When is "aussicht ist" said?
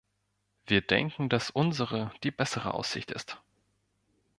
2.73-3.37